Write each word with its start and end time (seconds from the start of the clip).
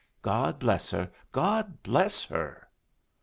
God 0.23 0.57
bless 0.57 0.89
her! 0.89 1.11
God 1.31 1.83
bless 1.83 2.23
her!" 2.23 2.67